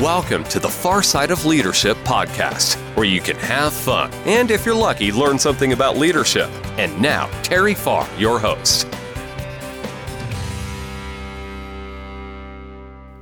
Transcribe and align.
Welcome 0.00 0.44
to 0.44 0.60
the 0.60 0.68
Farrside 0.68 1.30
of 1.30 1.46
Leadership 1.46 1.96
podcast, 2.04 2.74
where 2.94 3.06
you 3.06 3.18
can 3.18 3.36
have 3.36 3.72
fun 3.72 4.12
and, 4.26 4.50
if 4.50 4.66
you're 4.66 4.74
lucky, 4.74 5.10
learn 5.10 5.38
something 5.38 5.72
about 5.72 5.96
leadership. 5.96 6.50
And 6.78 7.00
now, 7.00 7.28
Terry 7.40 7.72
Farr, 7.72 8.06
your 8.18 8.38
host. 8.38 8.86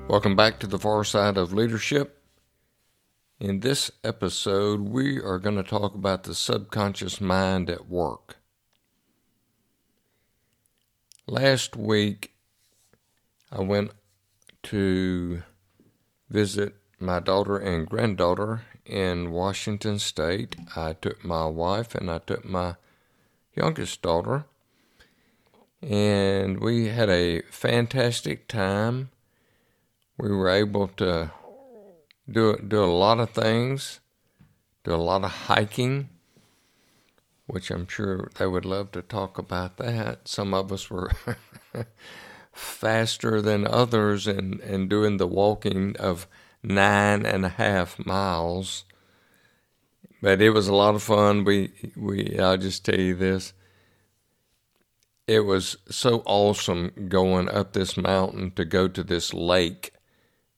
Welcome 0.09 0.35
back 0.35 0.59
to 0.59 0.67
the 0.67 0.81
Farrside 0.81 1.37
of 1.37 1.53
Leadership. 1.53 2.21
In 3.39 3.61
this 3.61 3.93
episode, 4.03 4.81
we 4.81 5.21
are 5.21 5.39
going 5.39 5.57
to 5.57 5.63
talk 5.63 5.95
about 5.95 6.25
the 6.25 6.35
subconscious 6.35 7.21
mind 7.21 7.71
at 7.71 7.89
work. 7.89 8.39
Last 11.29 11.77
week, 11.77 12.33
I 13.53 13.61
went 13.61 13.93
to 14.65 15.45
visit 16.35 16.75
my 16.99 17.21
daughter 17.21 17.57
and 17.57 17.89
granddaughter 17.89 18.63
in 18.85 19.31
Washington 19.31 20.01
State. 20.01 20.57
I 20.75 20.95
took 20.95 21.25
my 21.25 21.47
wife 21.47 21.95
and 21.95 22.11
I 22.11 22.19
took 22.19 22.45
my 22.45 22.75
youngest 23.55 24.03
daughter, 24.03 24.45
and 25.81 26.61
we 26.61 26.89
had 26.89 27.09
a 27.09 27.43
fantastic 27.43 28.49
time. 28.49 29.11
We 30.19 30.31
were 30.35 30.51
able 30.51 30.89
to 31.03 31.31
do 32.29 32.57
do 32.57 32.83
a 32.83 32.97
lot 33.05 33.21
of 33.21 33.31
things, 33.31 34.01
do 34.83 34.93
a 34.93 35.07
lot 35.11 35.23
of 35.23 35.31
hiking, 35.47 36.09
which 37.47 37.71
I'm 37.71 37.87
sure 37.87 38.29
they 38.39 38.49
would 38.49 38.65
love 38.65 38.91
to 38.93 39.03
talk 39.03 39.39
about 39.39 39.77
that. 39.77 40.27
Some 40.27 40.53
of 40.53 40.73
us 40.73 40.91
were 40.91 41.13
faster 42.55 43.43
than 43.43 43.67
others 43.67 44.27
and, 44.27 44.61
and 44.61 44.89
doing 44.89 45.17
the 45.17 45.27
walking 45.27 45.97
of 45.97 46.27
nine 46.63 47.27
and 47.27 47.45
a 47.45 47.51
half 47.51 48.05
miles. 48.05 48.85
But 50.23 50.41
it 50.41 50.51
was 50.51 50.69
a 50.69 50.75
lot 50.75 50.95
of 50.95 51.03
fun. 51.03 51.45
We 51.45 51.73
we 51.97 52.39
I'll 52.39 52.57
just 52.57 52.85
tell 52.85 52.99
you 52.99 53.15
this. 53.15 53.53
It 55.27 55.41
was 55.41 55.77
so 55.91 56.23
awesome 56.27 57.09
going 57.09 57.49
up 57.49 57.73
this 57.73 57.97
mountain 57.97 58.51
to 58.53 58.65
go 58.65 58.89
to 58.89 59.03
this 59.03 59.35
lake 59.35 59.93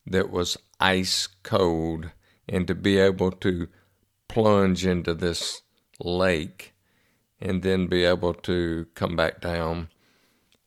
that 0.06 0.30
was 0.30 0.56
ice 0.78 1.28
cold 1.42 2.10
and 2.48 2.66
to 2.68 2.74
be 2.74 2.98
able 2.98 3.32
to 3.32 3.68
plunge 4.28 4.84
into 4.86 5.14
this 5.14 5.62
lake 6.00 6.74
and 7.40 7.62
then 7.62 7.86
be 7.86 8.04
able 8.04 8.34
to 8.34 8.86
come 8.94 9.16
back 9.16 9.40
down 9.40 9.88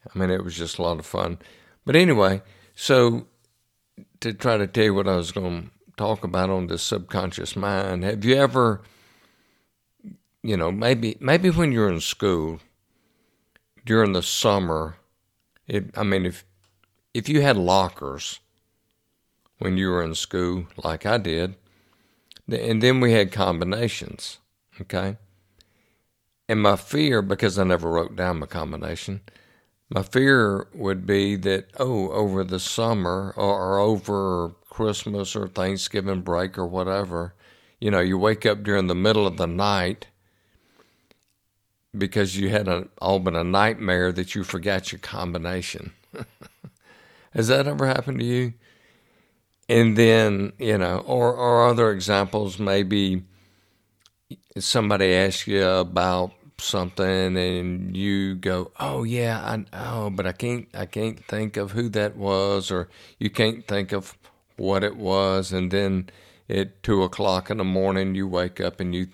I 0.05 0.17
mean, 0.17 0.29
it 0.29 0.43
was 0.43 0.55
just 0.55 0.77
a 0.77 0.81
lot 0.81 0.99
of 0.99 1.05
fun. 1.05 1.39
But 1.85 1.95
anyway, 1.95 2.41
so 2.75 3.27
to 4.21 4.33
try 4.33 4.57
to 4.57 4.67
tell 4.67 4.85
you 4.85 4.93
what 4.93 5.07
I 5.07 5.15
was 5.15 5.31
going 5.31 5.63
to 5.63 5.69
talk 5.97 6.23
about 6.23 6.49
on 6.49 6.67
the 6.67 6.77
subconscious 6.77 7.55
mind, 7.55 8.03
have 8.03 8.23
you 8.23 8.35
ever, 8.35 8.81
you 10.43 10.55
know, 10.55 10.71
maybe 10.71 11.17
maybe 11.19 11.49
when 11.49 11.71
you're 11.71 11.91
in 11.91 11.99
school 11.99 12.59
during 13.85 14.13
the 14.13 14.23
summer, 14.23 14.95
it, 15.67 15.97
I 15.97 16.03
mean, 16.03 16.25
if 16.25 16.45
if 17.13 17.27
you 17.27 17.41
had 17.41 17.57
lockers 17.57 18.39
when 19.57 19.77
you 19.77 19.89
were 19.89 20.03
in 20.03 20.15
school, 20.15 20.67
like 20.83 21.05
I 21.05 21.17
did, 21.17 21.55
and 22.47 22.81
then 22.81 22.99
we 22.99 23.11
had 23.11 23.31
combinations, 23.31 24.39
okay. 24.79 25.17
And 26.47 26.61
my 26.61 26.77
fear, 26.77 27.21
because 27.21 27.59
I 27.59 27.63
never 27.63 27.89
wrote 27.89 28.15
down 28.15 28.39
my 28.39 28.47
combination, 28.47 29.21
my 29.89 30.03
fear 30.03 30.67
would 30.73 31.05
be 31.05 31.35
that, 31.37 31.69
oh, 31.79 32.11
over 32.11 32.43
the 32.43 32.59
summer 32.59 33.33
or, 33.35 33.79
over 33.79 34.53
Christmas 34.69 35.35
or 35.35 35.47
Thanksgiving 35.47 36.21
break 36.21 36.57
or 36.57 36.65
whatever, 36.65 37.33
you 37.79 37.89
know, 37.89 37.99
you 37.99 38.17
wake 38.17 38.45
up 38.45 38.63
during 38.63 38.87
the 38.87 38.95
middle 38.95 39.25
of 39.25 39.37
the 39.37 39.47
night 39.47 40.07
because 41.97 42.37
you 42.37 42.49
had 42.49 42.67
a, 42.67 42.87
all 43.01 43.19
but 43.19 43.35
a 43.35 43.43
nightmare 43.43 44.11
that 44.11 44.35
you 44.35 44.43
forgot 44.43 44.91
your 44.91 44.99
combination. 44.99 45.93
Has 47.31 47.47
that 47.47 47.67
ever 47.67 47.87
happened 47.87 48.19
to 48.19 48.25
you? 48.25 48.53
And 49.67 49.97
then, 49.97 50.53
you 50.59 50.77
know, 50.77 50.99
or, 50.99 51.33
or 51.35 51.67
other 51.67 51.91
examples, 51.91 52.59
maybe 52.59 53.23
somebody 54.57 55.13
asks 55.13 55.47
you 55.47 55.63
about 55.63 56.33
something 56.59 57.37
and 57.37 57.95
you 57.95 58.35
go, 58.35 58.71
"Oh 58.79 59.03
yeah, 59.03 59.39
I 59.39 59.65
oh, 59.73 60.09
but 60.09 60.25
I 60.25 60.31
can't 60.31 60.67
I 60.73 60.85
can't 60.85 61.23
think 61.25 61.57
of 61.57 61.71
who 61.71 61.89
that 61.89 62.15
was," 62.15 62.71
or 62.71 62.89
you 63.17 63.29
can't 63.29 63.67
think 63.67 63.91
of 63.91 64.17
what 64.57 64.83
it 64.83 64.97
was, 64.97 65.51
and 65.51 65.71
then 65.71 66.09
at 66.49 66.81
two 66.83 67.03
o'clock 67.03 67.49
in 67.49 67.57
the 67.57 67.63
morning 67.63 68.15
you 68.15 68.27
wake 68.27 68.59
up 68.59 68.79
and 68.79 68.93
you 68.95 69.07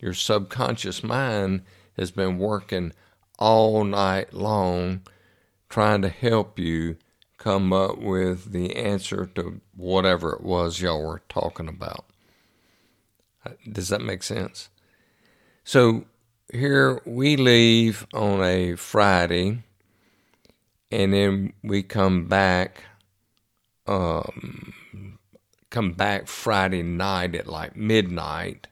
your 0.00 0.14
subconscious 0.14 1.02
mind 1.02 1.62
has 1.96 2.10
been 2.10 2.38
working 2.38 2.92
all 3.38 3.84
night 3.84 4.32
long 4.32 5.02
trying 5.68 6.02
to 6.02 6.08
help 6.08 6.58
you 6.58 6.96
come 7.38 7.72
up 7.72 7.98
with 7.98 8.52
the 8.52 8.74
answer 8.76 9.26
to 9.26 9.60
whatever 9.74 10.32
it 10.32 10.42
was 10.42 10.80
y'all 10.80 11.04
were 11.04 11.22
talking 11.28 11.68
about. 11.68 12.06
Uh, 13.44 13.50
does 13.70 13.88
that 13.88 14.00
make 14.00 14.22
sense? 14.22 14.68
So 15.64 16.06
here 16.52 17.00
we 17.04 17.36
leave 17.36 18.06
on 18.14 18.42
a 18.42 18.76
Friday, 18.76 19.62
and 20.90 21.12
then 21.12 21.52
we 21.62 21.82
come 21.82 22.26
back. 22.26 22.84
Um, 23.86 25.18
come 25.70 25.92
back 25.92 26.26
Friday 26.26 26.82
night 26.82 27.34
at 27.34 27.46
like 27.46 27.76
midnight, 27.76 28.68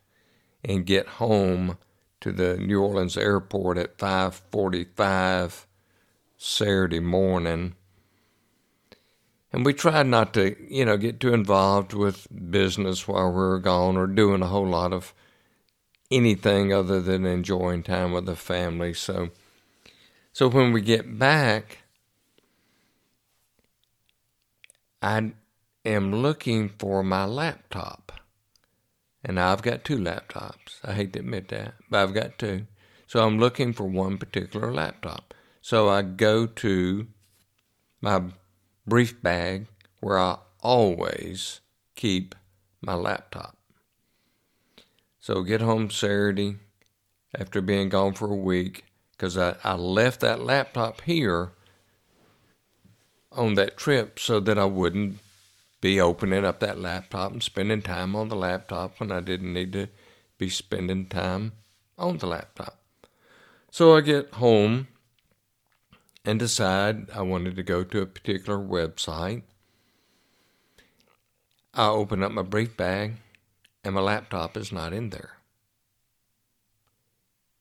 and 0.64 0.86
get 0.86 1.06
home 1.06 1.78
to 2.20 2.32
the 2.32 2.56
New 2.56 2.82
Orleans 2.82 3.16
airport 3.16 3.78
at 3.78 3.98
five 3.98 4.34
forty-five 4.50 5.66
Saturday 6.36 7.00
morning. 7.00 7.74
And 9.52 9.64
we 9.64 9.72
tried 9.72 10.06
not 10.06 10.34
to, 10.34 10.56
you 10.68 10.84
know, 10.84 10.96
get 10.96 11.20
too 11.20 11.32
involved 11.32 11.92
with 11.92 12.26
business 12.50 13.06
while 13.06 13.28
we 13.28 13.36
were 13.36 13.60
gone 13.60 13.96
or 13.96 14.08
doing 14.08 14.42
a 14.42 14.48
whole 14.48 14.66
lot 14.66 14.92
of 14.92 15.14
anything 16.14 16.72
other 16.72 17.00
than 17.00 17.26
enjoying 17.26 17.82
time 17.82 18.12
with 18.12 18.26
the 18.26 18.36
family. 18.36 18.94
So, 18.94 19.30
so 20.32 20.48
when 20.48 20.72
we 20.72 20.80
get 20.80 21.18
back, 21.18 21.78
I 25.02 25.32
am 25.84 26.14
looking 26.14 26.68
for 26.68 27.02
my 27.02 27.24
laptop. 27.24 28.12
And 29.24 29.40
I've 29.40 29.62
got 29.62 29.84
two 29.84 29.98
laptops. 29.98 30.80
I 30.84 30.92
hate 30.92 31.14
to 31.14 31.20
admit 31.20 31.48
that, 31.48 31.74
but 31.90 32.02
I've 32.02 32.14
got 32.14 32.38
two. 32.38 32.66
So 33.06 33.24
I'm 33.24 33.38
looking 33.38 33.72
for 33.72 33.84
one 33.84 34.18
particular 34.18 34.72
laptop. 34.72 35.34
So 35.60 35.88
I 35.88 36.02
go 36.02 36.46
to 36.46 37.06
my 38.00 38.22
brief 38.86 39.22
bag 39.22 39.66
where 40.00 40.18
I 40.18 40.38
always 40.60 41.60
keep 41.96 42.34
my 42.82 42.94
laptop. 42.94 43.56
So 45.24 45.42
get 45.42 45.62
home 45.62 45.88
Saturday 45.88 46.56
after 47.34 47.62
being 47.62 47.88
gone 47.88 48.12
for 48.12 48.30
a 48.30 48.36
week 48.36 48.84
because 49.12 49.38
I, 49.38 49.56
I 49.64 49.72
left 49.72 50.20
that 50.20 50.40
laptop 50.40 51.00
here 51.00 51.52
on 53.32 53.54
that 53.54 53.78
trip 53.78 54.18
so 54.18 54.38
that 54.40 54.58
I 54.58 54.66
wouldn't 54.66 55.20
be 55.80 55.98
opening 55.98 56.44
up 56.44 56.60
that 56.60 56.78
laptop 56.78 57.32
and 57.32 57.42
spending 57.42 57.80
time 57.80 58.14
on 58.14 58.28
the 58.28 58.36
laptop 58.36 59.00
when 59.00 59.10
I 59.10 59.20
didn't 59.20 59.54
need 59.54 59.72
to 59.72 59.88
be 60.36 60.50
spending 60.50 61.06
time 61.06 61.52
on 61.96 62.18
the 62.18 62.26
laptop. 62.26 62.78
So 63.70 63.96
I 63.96 64.02
get 64.02 64.34
home 64.34 64.88
and 66.26 66.38
decide 66.38 67.08
I 67.12 67.22
wanted 67.22 67.56
to 67.56 67.62
go 67.62 67.82
to 67.82 68.02
a 68.02 68.06
particular 68.06 68.58
website. 68.58 69.44
I 71.72 71.86
open 71.86 72.22
up 72.22 72.32
my 72.32 72.42
brief 72.42 72.76
bag 72.76 73.14
and 73.84 73.94
my 73.94 74.00
laptop 74.00 74.56
is 74.56 74.72
not 74.72 74.92
in 74.92 75.10
there. 75.10 75.32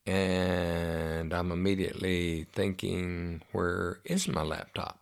And 0.06 1.34
I'm 1.34 1.52
immediately 1.52 2.48
thinking, 2.52 3.42
where 3.52 4.00
is 4.06 4.28
my 4.28 4.42
laptop? 4.42 5.00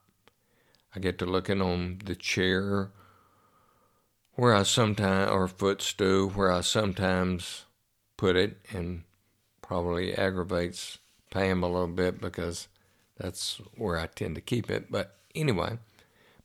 I 0.96 1.00
get 1.00 1.18
to 1.20 1.26
looking 1.26 1.62
on 1.62 2.02
the 2.04 2.16
chair 2.16 2.92
where 4.34 4.54
I 4.54 4.64
sometimes, 4.64 5.30
or 5.32 5.48
footstool, 5.48 6.30
where 6.30 6.52
I 6.52 6.62
sometimes 6.62 7.66
put 8.18 8.36
it, 8.36 8.58
and 8.72 9.04
probably 9.62 10.14
aggravates 10.14 11.00
Pam 11.30 11.64
a 11.64 11.68
little 11.68 11.88
bit 11.88 12.20
because 12.20 12.68
that's 13.18 13.62
where 13.76 13.98
I 13.98 14.08
tend 14.08 14.36
to 14.36 14.42
keep 14.42 14.70
it. 14.70 14.92
But 14.92 15.18
anyway, 15.34 15.80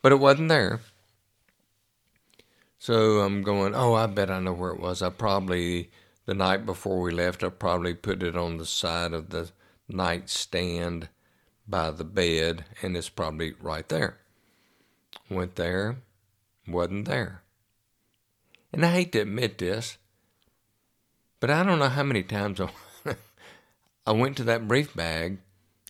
but 0.02 0.12
it 0.12 0.20
wasn't 0.20 0.48
there. 0.48 0.80
So 2.86 3.18
I'm 3.18 3.42
going, 3.42 3.74
oh, 3.74 3.94
I 3.94 4.06
bet 4.06 4.30
I 4.30 4.38
know 4.38 4.52
where 4.52 4.70
it 4.70 4.78
was. 4.78 5.02
I 5.02 5.10
probably, 5.10 5.90
the 6.24 6.34
night 6.34 6.64
before 6.64 7.00
we 7.00 7.10
left, 7.10 7.42
I 7.42 7.48
probably 7.48 7.94
put 7.94 8.22
it 8.22 8.36
on 8.36 8.58
the 8.58 8.64
side 8.64 9.12
of 9.12 9.30
the 9.30 9.50
nightstand 9.88 11.08
by 11.66 11.90
the 11.90 12.04
bed, 12.04 12.64
and 12.82 12.96
it's 12.96 13.08
probably 13.08 13.54
right 13.60 13.88
there. 13.88 14.18
Went 15.28 15.56
there, 15.56 15.96
wasn't 16.68 17.06
there. 17.06 17.42
And 18.72 18.86
I 18.86 18.92
hate 18.92 19.10
to 19.14 19.22
admit 19.22 19.58
this, 19.58 19.98
but 21.40 21.50
I 21.50 21.64
don't 21.64 21.80
know 21.80 21.88
how 21.88 22.04
many 22.04 22.22
times 22.22 22.60
I, 24.06 24.12
went 24.12 24.36
to 24.36 24.44
that 24.44 24.68
brief 24.68 24.94
bag 24.94 25.38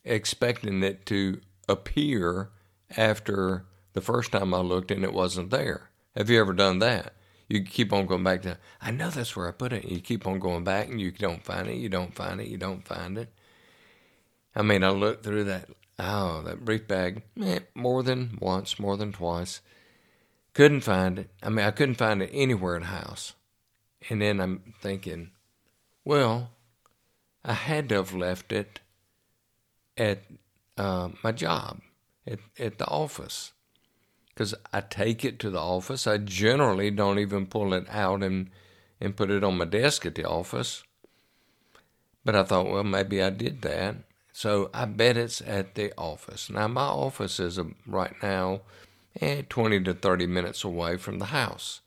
expecting 0.03 0.83
it 0.83 1.05
to 1.05 1.43
appear 1.69 2.49
after 2.97 3.67
the 3.93 4.01
first 4.01 4.33
time 4.33 4.55
I 4.55 4.61
looked 4.61 4.91
and 4.91 5.05
it 5.05 5.13
wasn't 5.13 5.51
there. 5.51 5.91
Have 6.17 6.31
you 6.31 6.41
ever 6.41 6.55
done 6.55 6.79
that? 6.79 7.13
You 7.49 7.63
keep 7.63 7.93
on 7.93 8.07
going 8.07 8.25
back 8.25 8.43
to, 8.43 8.59
I 8.81 8.91
know 8.91 9.11
that's 9.11 9.37
where 9.37 9.49
I 9.49 9.53
put 9.53 9.73
it. 9.73 9.85
You 9.85 10.01
keep 10.01 10.27
on 10.27 10.39
going 10.39 10.65
back 10.65 10.89
and 10.89 11.01
you 11.01 11.11
don't 11.11 11.45
find 11.45 11.69
it, 11.69 11.77
you 11.77 11.89
don't 11.89 12.15
find 12.15 12.41
it, 12.41 12.49
you 12.49 12.57
don't 12.57 12.87
find 12.87 13.19
it. 13.19 13.33
I 14.55 14.63
mean, 14.63 14.83
I 14.83 14.89
looked 14.89 15.23
through 15.23 15.45
that, 15.45 15.69
oh, 15.99 16.43
that 16.43 16.65
brief 16.65 16.89
bag 16.89 17.23
eh, 17.41 17.61
more 17.75 18.03
than 18.03 18.39
once, 18.41 18.81
more 18.81 18.97
than 18.97 19.13
twice. 19.13 19.61
Couldn't 20.55 20.81
find 20.81 21.19
it. 21.19 21.31
I 21.43 21.51
mean, 21.51 21.67
I 21.67 21.71
couldn't 21.71 21.97
find 21.97 22.23
it 22.23 22.31
anywhere 22.33 22.77
in 22.77 22.83
the 22.83 22.89
house. 22.89 23.35
And 24.09 24.23
then 24.23 24.41
I'm 24.41 24.75
thinking, 24.81 25.31
well, 26.05 26.51
I 27.45 27.53
had 27.53 27.91
to 27.91 27.97
have 27.97 28.15
left 28.15 28.51
it 28.53 28.81
at 29.99 30.23
uh, 30.79 31.11
my 31.23 31.33
job, 31.33 31.81
at, 32.27 32.39
at 32.59 32.79
the 32.79 32.87
office. 32.87 33.53
Because 34.37 34.55
I 34.71 34.83
take 34.83 35.25
it 35.25 35.39
to 35.39 35.51
the 35.51 35.59
office. 35.59 36.07
I 36.07 36.19
generally 36.19 36.91
don't 36.91 37.19
even 37.19 37.47
pull 37.47 37.73
it 37.73 37.89
out 37.89 38.23
and, 38.23 38.51
and 39.01 39.17
put 39.17 39.31
it 39.31 39.43
on 39.43 39.57
my 39.57 39.65
desk 39.65 40.05
at 40.05 40.15
the 40.15 40.29
office. 40.29 40.85
But 42.23 42.37
I 42.37 42.43
thought, 42.43 42.67
well, 42.67 42.85
maybe 42.85 43.23
I 43.23 43.31
did 43.31 43.63
that. 43.63 43.97
So 44.35 44.69
I 44.75 44.85
bet 44.85 45.17
it's 45.17 45.41
at 45.41 45.75
the 45.75 45.95
office. 45.97 46.51
Now, 46.51 46.69
my 46.69 46.83
office 46.83 47.41
is 47.41 47.59
right 47.87 48.13
now 48.23 48.61
eh, 49.23 49.41
20 49.49 49.81
to 49.85 49.95
30 49.95 50.27
minutes 50.27 50.63
away 50.65 50.99
from 50.99 51.19
the 51.19 51.27
house. 51.27 51.81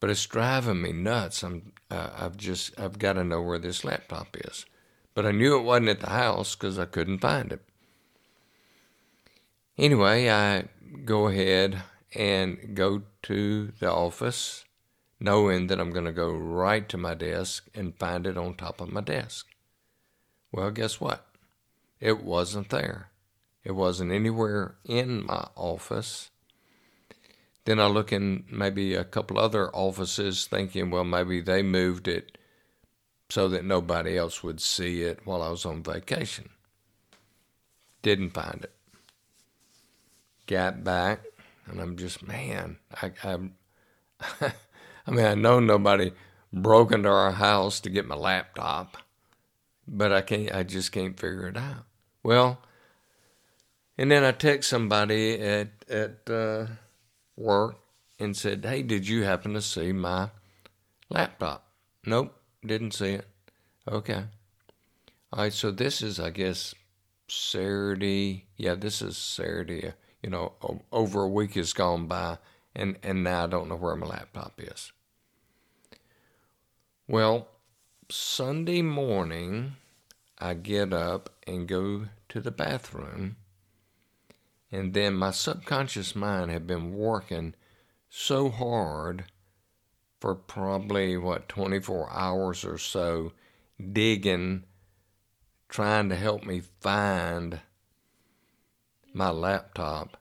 But 0.00 0.10
it's 0.10 0.26
driving 0.26 0.82
me 0.82 0.90
nuts. 0.90 1.44
I'm, 1.44 1.72
uh, 1.92 2.10
I've 2.18 2.36
just, 2.36 2.78
I've 2.78 2.98
got 2.98 3.12
to 3.12 3.22
know 3.22 3.40
where 3.40 3.60
this 3.60 3.84
laptop 3.84 4.36
is. 4.36 4.66
But 5.14 5.24
I 5.24 5.30
knew 5.30 5.56
it 5.56 5.62
wasn't 5.62 5.90
at 5.90 6.00
the 6.00 6.10
house 6.10 6.56
because 6.56 6.76
I 6.76 6.86
couldn't 6.86 7.20
find 7.20 7.52
it. 7.52 7.62
Anyway, 9.78 10.30
I 10.30 10.68
go 11.04 11.26
ahead 11.26 11.82
and 12.14 12.74
go 12.74 13.02
to 13.24 13.72
the 13.78 13.92
office 13.92 14.64
knowing 15.20 15.66
that 15.66 15.78
I'm 15.78 15.90
going 15.90 16.06
to 16.06 16.12
go 16.12 16.30
right 16.30 16.88
to 16.88 16.96
my 16.96 17.12
desk 17.12 17.66
and 17.74 17.98
find 17.98 18.26
it 18.26 18.38
on 18.38 18.54
top 18.54 18.80
of 18.80 18.90
my 18.90 19.02
desk. 19.02 19.46
Well, 20.50 20.70
guess 20.70 20.98
what? 20.98 21.26
It 22.00 22.22
wasn't 22.22 22.70
there. 22.70 23.10
It 23.64 23.72
wasn't 23.72 24.12
anywhere 24.12 24.76
in 24.84 25.26
my 25.26 25.48
office. 25.56 26.30
Then 27.66 27.78
I 27.78 27.86
look 27.86 28.12
in 28.12 28.44
maybe 28.50 28.94
a 28.94 29.04
couple 29.04 29.38
other 29.38 29.70
offices 29.74 30.46
thinking, 30.46 30.90
well, 30.90 31.04
maybe 31.04 31.40
they 31.40 31.62
moved 31.62 32.08
it 32.08 32.38
so 33.28 33.48
that 33.48 33.64
nobody 33.64 34.16
else 34.16 34.42
would 34.42 34.60
see 34.60 35.02
it 35.02 35.20
while 35.24 35.42
I 35.42 35.50
was 35.50 35.66
on 35.66 35.82
vacation. 35.82 36.50
Didn't 38.02 38.30
find 38.30 38.62
it 38.62 38.75
got 40.46 40.84
back, 40.84 41.20
and 41.66 41.80
I'm 41.80 41.96
just 41.96 42.26
man, 42.26 42.78
I 43.02 43.12
I, 43.22 43.38
I 45.06 45.10
mean 45.10 45.26
I 45.26 45.34
know 45.34 45.60
nobody 45.60 46.12
broke 46.52 46.92
into 46.92 47.08
our 47.08 47.32
house 47.32 47.80
to 47.80 47.90
get 47.90 48.06
my 48.06 48.14
laptop, 48.14 48.96
but 49.86 50.12
I 50.12 50.20
can't 50.22 50.54
I 50.54 50.62
just 50.62 50.92
can't 50.92 51.18
figure 51.18 51.48
it 51.48 51.56
out. 51.56 51.84
Well, 52.22 52.58
and 53.98 54.10
then 54.10 54.24
I 54.24 54.32
text 54.32 54.70
somebody 54.70 55.38
at 55.40 55.68
at 55.88 56.30
uh, 56.30 56.66
work 57.36 57.76
and 58.18 58.36
said, 58.36 58.64
"Hey, 58.64 58.82
did 58.82 59.08
you 59.08 59.24
happen 59.24 59.54
to 59.54 59.62
see 59.62 59.92
my 59.92 60.30
laptop?" 61.10 61.66
Nope, 62.04 62.34
didn't 62.64 62.92
see 62.92 63.12
it. 63.12 63.26
Okay. 63.88 64.24
All 65.32 65.42
right, 65.42 65.52
so 65.52 65.70
this 65.72 66.02
is, 66.02 66.20
I 66.20 66.30
guess, 66.30 66.72
Saturday. 67.28 68.46
Yeah, 68.56 68.76
this 68.76 69.02
is 69.02 69.16
Saturday 69.18 69.92
you 70.26 70.32
know, 70.32 70.82
over 70.90 71.22
a 71.22 71.28
week 71.28 71.54
has 71.54 71.72
gone 71.72 72.08
by, 72.08 72.38
and, 72.74 72.98
and 73.04 73.22
now 73.22 73.44
I 73.44 73.46
don't 73.46 73.68
know 73.68 73.76
where 73.76 73.94
my 73.94 74.08
laptop 74.08 74.54
is. 74.58 74.90
Well, 77.06 77.46
Sunday 78.10 78.82
morning, 78.82 79.76
I 80.36 80.54
get 80.54 80.92
up 80.92 81.30
and 81.46 81.68
go 81.68 82.06
to 82.30 82.40
the 82.40 82.50
bathroom, 82.50 83.36
and 84.72 84.94
then 84.94 85.14
my 85.14 85.30
subconscious 85.30 86.16
mind 86.16 86.50
had 86.50 86.66
been 86.66 86.92
working 86.92 87.54
so 88.08 88.50
hard 88.50 89.26
for 90.18 90.34
probably, 90.34 91.16
what, 91.16 91.48
24 91.48 92.10
hours 92.10 92.64
or 92.64 92.78
so, 92.78 93.30
digging, 93.92 94.64
trying 95.68 96.08
to 96.08 96.16
help 96.16 96.44
me 96.44 96.62
find 96.80 97.60
my 99.16 99.30
laptop 99.30 100.18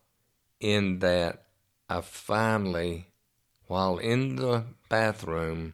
in 0.61 0.99
that 0.99 1.43
I 1.89 1.99
finally, 1.99 3.07
while 3.67 3.97
in 3.97 4.37
the 4.37 4.63
bathroom, 4.87 5.73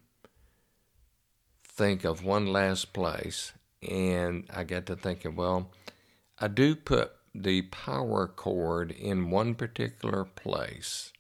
think 1.64 2.04
of 2.04 2.26
one 2.26 2.48
last 2.48 2.94
place. 2.94 3.54
And 3.88 4.46
I 4.52 4.64
got 4.64 4.88
to 4.88 4.96
thinking, 4.96 5.36
well, 5.36 5.72
I 6.40 6.48
do 6.48 6.76
put 6.76 7.12
the 7.34 7.62
power 7.64 8.28
cord 8.28 8.92
in 8.92 9.30
one 9.30 9.54
particular 9.54 10.26
place. 10.26 11.14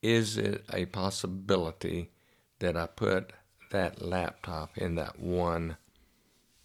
Is 0.00 0.38
it 0.38 0.64
a 0.72 0.86
possibility 0.86 2.12
that 2.60 2.78
I 2.78 2.86
put 2.86 3.34
that 3.70 4.00
laptop 4.00 4.78
in 4.78 4.94
that 4.94 5.20
one 5.20 5.76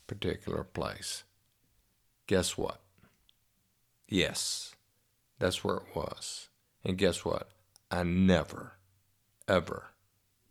particular 0.08 0.64
place? 0.64 1.24
Guess 2.28 2.58
what? 2.58 2.83
Yes, 4.14 4.76
that's 5.40 5.64
where 5.64 5.78
it 5.78 5.96
was. 5.96 6.50
And 6.86 7.00
guess 7.00 7.26
what? 7.26 7.50
I 7.90 8.04
never, 8.04 8.74
ever 9.48 9.86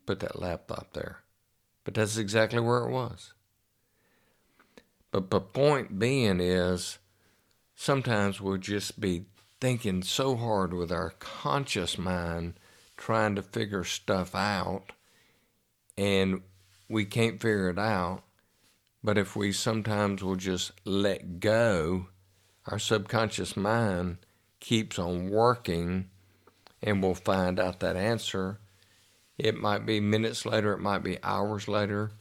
put 0.05 0.19
that 0.19 0.41
laptop 0.41 0.95
there. 0.95 1.21
But 1.85 1.95
that's 1.95 2.17
exactly 2.17 2.59
where 2.59 2.79
it 2.79 2.91
was. 2.91 3.35
But 5.13 5.31
the 5.31 5.41
point 5.41 6.01
being 6.01 6.41
is 6.41 6.99
sometimes 7.77 8.41
we'll 8.41 8.57
just 8.57 8.99
be 8.99 9.27
thinking 9.61 10.03
so 10.03 10.35
hard 10.35 10.75
with 10.75 10.91
our 10.91 11.11
conscious 11.21 11.97
mind 11.97 12.55
trying 12.97 13.37
to 13.37 13.43
figure 13.43 13.85
stuff 13.85 14.35
out 14.35 14.91
and 15.97 16.43
we 16.89 17.05
can't 17.05 17.41
figure 17.41 17.71
it 17.71 17.79
out. 17.79 18.25
But 19.05 19.19
if 19.19 19.37
we 19.37 19.53
sometimes 19.53 20.21
will 20.21 20.35
just 20.35 20.73
let 20.85 21.39
go 21.39 22.09
our 22.67 22.79
subconscious 22.79 23.57
mind 23.57 24.19
keeps 24.61 24.99
on 24.99 25.31
working 25.31 26.09
and 26.83 27.03
we'll 27.03 27.15
find 27.15 27.59
out 27.59 27.81
that 27.81 27.97
answer. 27.97 28.59
It 29.39 29.57
might 29.57 29.87
be 29.87 30.01
minutes 30.01 30.47
later, 30.47 30.73
it 30.73 30.81
might 30.81 31.03
be 31.03 31.19
hours 31.23 31.69
later. 31.69 32.13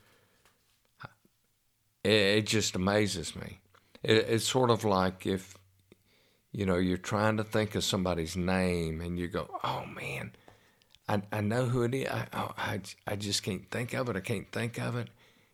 It, 2.04 2.12
it 2.12 2.48
just 2.48 2.76
amazes 2.76 3.36
me. 3.36 3.60
It, 4.04 4.18
it's 4.30 4.48
sort 4.48 4.70
of 4.70 4.84
like 4.84 5.26
if, 5.26 5.56
you 6.52 6.66
know, 6.66 6.78
you're 6.78 6.98
trying 6.98 7.38
to 7.38 7.44
think 7.44 7.76
of 7.76 7.84
somebody's 7.84 8.36
name 8.36 9.02
and 9.02 9.20
you 9.20 9.28
go, 9.28 9.48
oh 9.64 9.86
man, 9.86 10.32
I, 11.08 11.22
I 11.32 11.42
know 11.42 11.66
who 11.66 11.84
it 11.84 11.94
is. 11.94 12.08
I, 12.08 12.28
oh, 12.34 12.52
I, 12.58 12.82
I 13.08 13.16
just 13.16 13.44
can't 13.44 13.70
think 13.70 13.94
of 13.94 14.10
it. 14.10 14.16
I 14.16 14.22
can't 14.22 14.52
think 14.52 14.80
of 14.80 14.96
it. 14.96 15.10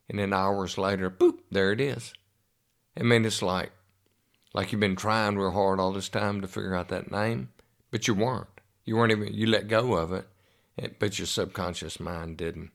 And 0.09 0.19
then 0.19 0.31
hours 0.33 0.77
later, 0.77 1.09
boop, 1.09 1.39
there 1.51 1.71
it 1.71 1.81
is. 1.81 2.13
I 2.97 3.03
mean, 3.03 3.25
it's 3.25 3.41
like, 3.41 3.71
like 4.53 4.71
you've 4.71 4.81
been 4.81 4.95
trying 4.95 5.37
real 5.37 5.51
hard 5.51 5.79
all 5.79 5.91
this 5.91 6.09
time 6.09 6.41
to 6.41 6.47
figure 6.47 6.75
out 6.75 6.89
that 6.89 7.11
name, 7.11 7.49
but 7.91 8.07
you 8.07 8.13
weren't. 8.13 8.47
You 8.85 8.95
weren't 8.95 9.11
even, 9.11 9.33
you 9.33 9.47
let 9.47 9.67
go 9.67 9.95
of 9.95 10.13
it, 10.13 10.27
but 10.99 11.19
your 11.19 11.25
subconscious 11.25 11.99
mind 11.99 12.37
didn't. 12.37 12.71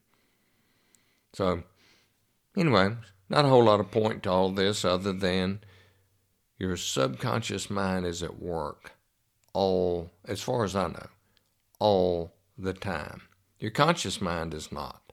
So, 1.32 1.62
anyway, 2.56 2.96
not 3.28 3.46
a 3.46 3.48
whole 3.48 3.64
lot 3.64 3.80
of 3.80 3.90
point 3.90 4.22
to 4.24 4.30
all 4.30 4.50
this 4.50 4.84
other 4.84 5.12
than 5.12 5.60
your 6.58 6.76
subconscious 6.76 7.70
mind 7.70 8.06
is 8.06 8.22
at 8.22 8.38
work 8.40 8.92
all, 9.52 10.10
as 10.24 10.42
far 10.42 10.64
as 10.64 10.74
I 10.76 10.88
know, 10.88 11.06
all 11.78 12.34
the 12.56 12.72
time. 12.72 13.22
Your 13.58 13.70
conscious 13.70 14.20
mind 14.20 14.54
is 14.54 14.72
not. 14.72 15.12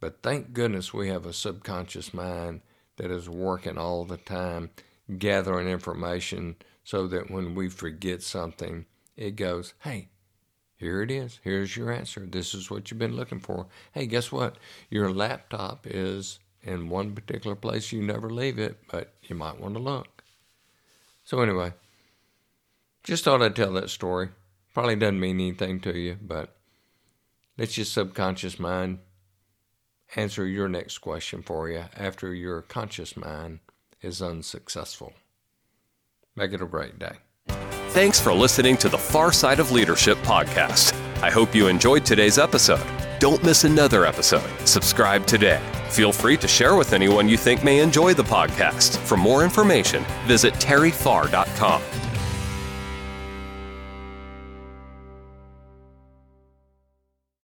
But 0.00 0.22
thank 0.22 0.52
goodness 0.52 0.92
we 0.92 1.08
have 1.08 1.26
a 1.26 1.32
subconscious 1.32 2.12
mind 2.12 2.62
that 2.96 3.10
is 3.10 3.28
working 3.28 3.78
all 3.78 4.04
the 4.04 4.16
time 4.16 4.70
gathering 5.18 5.68
information 5.68 6.56
so 6.84 7.06
that 7.08 7.30
when 7.30 7.54
we 7.54 7.68
forget 7.68 8.22
something, 8.22 8.86
it 9.16 9.36
goes, 9.36 9.74
hey, 9.80 10.08
here 10.76 11.02
it 11.02 11.10
is. 11.10 11.38
Here's 11.44 11.76
your 11.76 11.92
answer. 11.92 12.26
This 12.26 12.54
is 12.54 12.70
what 12.70 12.90
you've 12.90 12.98
been 12.98 13.16
looking 13.16 13.40
for. 13.40 13.66
Hey, 13.92 14.06
guess 14.06 14.32
what? 14.32 14.56
Your 14.90 15.12
laptop 15.12 15.86
is 15.88 16.40
in 16.62 16.88
one 16.88 17.14
particular 17.14 17.54
place. 17.54 17.92
You 17.92 18.02
never 18.02 18.30
leave 18.30 18.58
it, 18.58 18.78
but 18.90 19.14
you 19.22 19.36
might 19.36 19.60
want 19.60 19.74
to 19.74 19.80
look. 19.80 20.24
So, 21.24 21.40
anyway, 21.40 21.72
just 23.04 23.24
thought 23.24 23.42
I'd 23.42 23.54
tell 23.54 23.72
that 23.74 23.90
story. 23.90 24.30
Probably 24.74 24.96
doesn't 24.96 25.20
mean 25.20 25.40
anything 25.40 25.80
to 25.80 25.96
you, 25.96 26.16
but 26.20 26.56
let 27.56 27.76
your 27.76 27.84
subconscious 27.84 28.58
mind 28.58 28.98
answer 30.16 30.46
your 30.46 30.68
next 30.68 30.98
question 30.98 31.42
for 31.42 31.68
you 31.68 31.84
after 31.96 32.34
your 32.34 32.62
conscious 32.62 33.16
mind 33.16 33.60
is 34.02 34.20
unsuccessful. 34.22 35.12
Make 36.36 36.52
it 36.52 36.62
a 36.62 36.66
great 36.66 36.98
day. 36.98 37.16
Thanks 37.90 38.18
for 38.18 38.32
listening 38.32 38.76
to 38.78 38.88
the 38.88 38.96
Farrside 38.96 39.58
of 39.58 39.70
Leadership 39.70 40.16
podcast. 40.18 40.94
I 41.22 41.30
hope 41.30 41.54
you 41.54 41.68
enjoyed 41.68 42.04
today's 42.04 42.38
episode. 42.38 42.84
Don't 43.18 43.42
miss 43.44 43.64
another 43.64 44.04
episode. 44.04 44.48
Subscribe 44.66 45.26
today. 45.26 45.60
Feel 45.90 46.10
free 46.12 46.36
to 46.38 46.48
share 46.48 46.74
with 46.74 46.92
anyone 46.92 47.28
you 47.28 47.36
think 47.36 47.62
may 47.62 47.80
enjoy 47.80 48.14
the 48.14 48.22
podcast. 48.22 48.96
For 48.96 49.16
more 49.16 49.44
information, 49.44 50.04
visit 50.26 50.54
terryfarr.com. 50.54 52.11